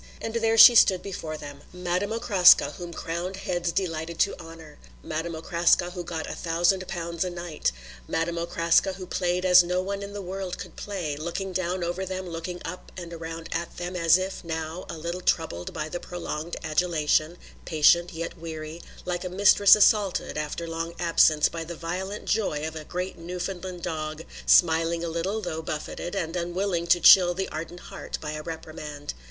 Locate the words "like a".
19.05-19.29